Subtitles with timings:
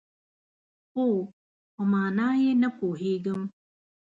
[0.91, 1.05] خو،
[1.73, 3.41] په مانا یې نه پوهیږم